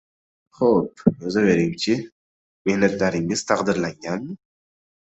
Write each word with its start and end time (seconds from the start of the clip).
Xo‘p, 0.59 1.03
yozavering-chi. 1.25 1.99
Mehnatlaringiz 2.71 3.47
taqdirlanganmi? 3.53 4.43